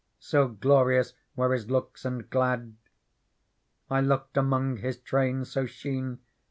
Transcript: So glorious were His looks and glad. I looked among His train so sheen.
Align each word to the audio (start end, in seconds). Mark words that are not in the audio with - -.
So 0.17 0.47
glorious 0.47 1.13
were 1.35 1.53
His 1.53 1.69
looks 1.69 2.05
and 2.05 2.27
glad. 2.27 2.73
I 3.87 4.01
looked 4.01 4.35
among 4.35 4.77
His 4.77 4.97
train 4.99 5.45
so 5.45 5.67
sheen. 5.67 6.17